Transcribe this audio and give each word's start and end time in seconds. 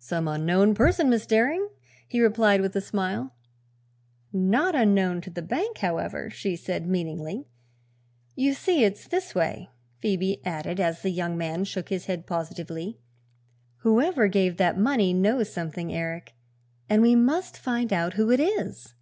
"Some 0.00 0.28
unknown 0.28 0.74
person, 0.74 1.08
Miss 1.08 1.24
Daring," 1.26 1.70
he 2.06 2.20
replied 2.20 2.60
with 2.60 2.76
a 2.76 2.82
smile. 2.82 3.32
"Not 4.30 4.74
unknown 4.74 5.22
to 5.22 5.30
the 5.30 5.40
bank, 5.40 5.78
however," 5.78 6.28
she 6.28 6.56
said 6.56 6.86
meaningly. 6.86 7.46
"You 8.34 8.52
see, 8.52 8.84
it's 8.84 9.08
this 9.08 9.34
way," 9.34 9.70
Phoebe 10.00 10.44
added, 10.44 10.78
as 10.78 11.00
the 11.00 11.08
young 11.08 11.38
man 11.38 11.64
shook 11.64 11.88
his 11.88 12.04
head 12.04 12.26
positively, 12.26 12.98
"whoever 13.76 14.28
gave 14.28 14.58
that 14.58 14.76
money 14.78 15.14
knows 15.14 15.50
something, 15.54 15.90
Eric, 15.90 16.34
and 16.90 17.00
we 17.00 17.16
must 17.16 17.56
find 17.56 17.94
out 17.94 18.12
who 18.12 18.30
it 18.30 18.40
is. 18.40 18.92